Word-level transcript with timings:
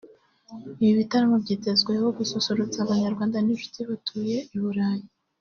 Ibi 0.81 0.93
bitaramo 0.99 1.35
byitezweho 1.43 2.05
gususurutsa 2.17 2.77
Abanyarwanda 2.81 3.37
n’inshuti 3.41 3.79
batuye 3.89 4.37
i 4.55 4.57
Burayi 4.63 5.05